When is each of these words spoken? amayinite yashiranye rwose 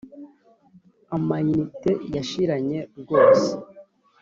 amayinite 1.15 1.91
yashiranye 2.15 2.79
rwose 3.01 3.49